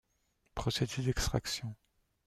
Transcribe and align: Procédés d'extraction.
Procédés 0.55 1.03
d'extraction. 1.03 1.75